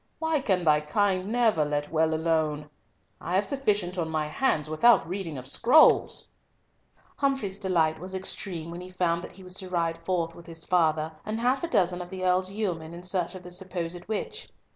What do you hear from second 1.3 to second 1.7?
never